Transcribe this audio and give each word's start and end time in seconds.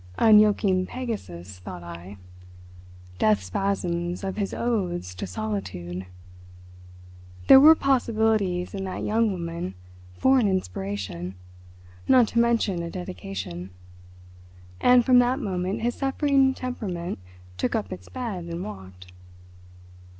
Unyoking 0.17 0.87
Pegasus, 0.87 1.59
thought 1.59 1.83
I. 1.83 2.17
Death 3.19 3.43
spasms 3.43 4.23
of 4.23 4.35
his 4.35 4.51
Odes 4.51 5.13
to 5.13 5.27
Solitude! 5.27 6.07
There 7.45 7.59
were 7.59 7.75
possibilities 7.75 8.73
in 8.73 8.83
that 8.85 9.03
young 9.03 9.31
woman 9.31 9.75
for 10.15 10.39
an 10.39 10.47
inspiration, 10.47 11.35
not 12.07 12.29
to 12.29 12.39
mention 12.39 12.81
a 12.81 12.89
dedication, 12.89 13.69
and 14.79 15.05
from 15.05 15.19
that 15.19 15.37
moment 15.37 15.83
his 15.83 15.93
suffering 15.93 16.55
temperament 16.55 17.19
took 17.57 17.75
up 17.75 17.93
its 17.93 18.09
bed 18.09 18.45
and 18.45 18.63
walked. 18.63 19.11